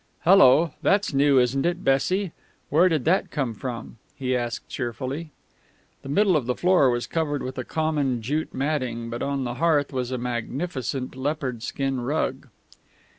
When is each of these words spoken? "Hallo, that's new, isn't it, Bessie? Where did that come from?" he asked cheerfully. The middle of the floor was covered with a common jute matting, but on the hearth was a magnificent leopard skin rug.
"Hallo, 0.21 0.73
that's 0.81 1.13
new, 1.13 1.37
isn't 1.37 1.63
it, 1.63 1.83
Bessie? 1.83 2.31
Where 2.71 2.89
did 2.89 3.05
that 3.05 3.29
come 3.29 3.53
from?" 3.53 3.97
he 4.15 4.35
asked 4.35 4.67
cheerfully. 4.67 5.29
The 6.01 6.09
middle 6.09 6.35
of 6.35 6.47
the 6.47 6.55
floor 6.55 6.89
was 6.89 7.05
covered 7.05 7.43
with 7.43 7.59
a 7.59 7.63
common 7.63 8.23
jute 8.23 8.51
matting, 8.51 9.11
but 9.11 9.21
on 9.21 9.43
the 9.43 9.53
hearth 9.61 9.93
was 9.93 10.09
a 10.09 10.17
magnificent 10.17 11.15
leopard 11.15 11.61
skin 11.61 11.99
rug. 12.01 12.47